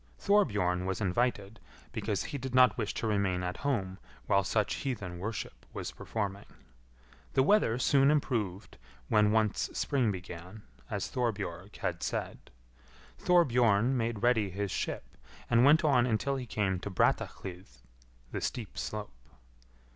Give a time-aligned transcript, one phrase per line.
[0.17, 1.59] Thorbjorn was invited,
[1.91, 6.47] because he did not wish to remain at home while such heathen worship was performing.
[7.33, 8.79] The weather soon improved
[9.09, 12.49] when once spring began, as Thorbjorg had said,
[13.19, 15.03] Thorbjorn made ready his ship,
[15.51, 17.67] and went on until he came to Brattahlid
[18.31, 19.13] (the steep slope).